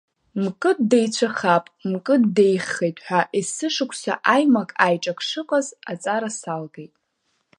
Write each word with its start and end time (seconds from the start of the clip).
Мкыд 0.43 0.77
деицәахап, 0.89 1.65
Мкыд 1.91 2.23
деиӷьхеит 2.35 2.97
ҳәа 3.05 3.21
есышықәса 3.37 4.13
аимак-аиҿак 4.33 5.19
шыҟаз 5.27 5.67
аҵара 5.91 6.29
салгеит. 6.39 6.93